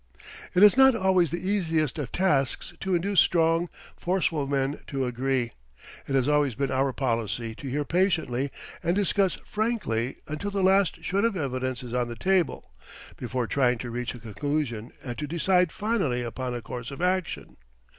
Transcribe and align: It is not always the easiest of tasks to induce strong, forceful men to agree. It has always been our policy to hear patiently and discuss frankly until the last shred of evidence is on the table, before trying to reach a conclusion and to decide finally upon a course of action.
It 0.55 0.63
is 0.63 0.75
not 0.77 0.95
always 0.95 1.29
the 1.29 1.47
easiest 1.47 1.99
of 1.99 2.11
tasks 2.11 2.73
to 2.79 2.95
induce 2.95 3.19
strong, 3.19 3.69
forceful 3.95 4.47
men 4.47 4.79
to 4.87 5.05
agree. 5.05 5.51
It 6.07 6.15
has 6.15 6.27
always 6.27 6.55
been 6.55 6.71
our 6.71 6.91
policy 6.91 7.53
to 7.53 7.67
hear 7.69 7.85
patiently 7.85 8.49
and 8.81 8.95
discuss 8.95 9.37
frankly 9.45 10.15
until 10.27 10.49
the 10.49 10.63
last 10.63 11.03
shred 11.03 11.23
of 11.23 11.37
evidence 11.37 11.83
is 11.83 11.93
on 11.93 12.07
the 12.07 12.15
table, 12.15 12.71
before 13.15 13.45
trying 13.45 13.77
to 13.77 13.91
reach 13.91 14.15
a 14.15 14.19
conclusion 14.19 14.91
and 15.03 15.19
to 15.19 15.27
decide 15.27 15.71
finally 15.71 16.23
upon 16.23 16.55
a 16.55 16.63
course 16.63 16.89
of 16.89 16.99
action. 16.99 17.57